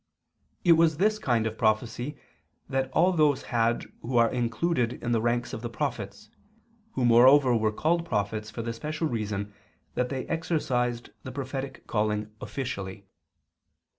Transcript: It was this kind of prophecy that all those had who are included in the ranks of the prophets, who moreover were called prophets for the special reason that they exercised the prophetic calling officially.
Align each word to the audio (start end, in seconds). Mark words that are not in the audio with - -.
It 0.63 0.71
was 0.71 0.97
this 0.97 1.19
kind 1.19 1.45
of 1.45 1.59
prophecy 1.59 2.17
that 2.67 2.89
all 2.91 3.11
those 3.13 3.43
had 3.53 3.85
who 4.01 4.17
are 4.17 4.31
included 4.31 4.93
in 4.93 5.11
the 5.11 5.21
ranks 5.21 5.53
of 5.53 5.61
the 5.61 5.69
prophets, 5.69 6.31
who 6.93 7.05
moreover 7.05 7.55
were 7.55 7.71
called 7.71 8.03
prophets 8.03 8.49
for 8.49 8.63
the 8.63 8.73
special 8.73 9.07
reason 9.07 9.53
that 9.93 10.09
they 10.09 10.25
exercised 10.25 11.11
the 11.21 11.31
prophetic 11.31 11.85
calling 11.85 12.31
officially. 12.41 13.05